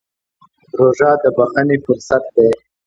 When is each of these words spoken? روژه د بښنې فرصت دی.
روژه 0.77 1.11
د 1.21 1.23
بښنې 1.35 1.77
فرصت 1.85 2.23
دی. 2.35 2.49